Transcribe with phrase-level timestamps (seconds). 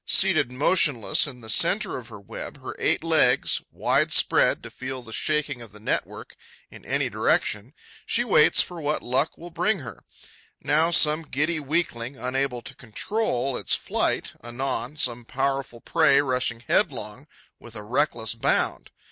[0.07, 5.03] Seated motionless in the centre of her web, her eight legs wide spread to feel
[5.03, 6.35] the shaking of the network
[6.71, 7.75] in any direction,
[8.07, 10.03] she waits for what luck will bring her:
[10.59, 17.27] now some giddy weakling unable to control its flight, anon some powerful prey rushing headlong
[17.59, 18.89] with a reckless bound.